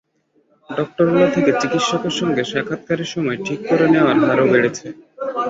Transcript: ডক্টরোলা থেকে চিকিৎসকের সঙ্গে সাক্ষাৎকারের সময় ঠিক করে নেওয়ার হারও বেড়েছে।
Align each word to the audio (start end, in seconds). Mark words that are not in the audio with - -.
ডক্টরোলা 0.69 1.27
থেকে 1.35 1.51
চিকিৎসকের 1.61 2.13
সঙ্গে 2.19 2.43
সাক্ষাৎকারের 2.51 3.09
সময় 3.13 3.37
ঠিক 3.45 3.59
করে 3.69 3.85
নেওয়ার 3.93 4.17
হারও 4.21 4.45
বেড়েছে। 4.53 4.87